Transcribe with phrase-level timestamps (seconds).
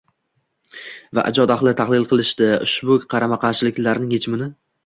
[1.17, 4.53] va ijod ahli tahlil qilishdi; ushbu qarama-qarshiliklarning yechimini